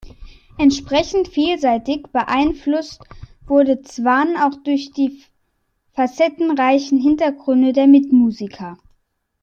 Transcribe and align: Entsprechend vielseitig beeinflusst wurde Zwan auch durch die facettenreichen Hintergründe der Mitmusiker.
Entsprechend 0.57 1.27
vielseitig 1.27 2.07
beeinflusst 2.11 3.03
wurde 3.45 3.83
Zwan 3.83 4.35
auch 4.35 4.55
durch 4.63 4.89
die 4.93 5.21
facettenreichen 5.91 6.97
Hintergründe 6.99 7.71
der 7.71 7.85
Mitmusiker. 7.85 8.79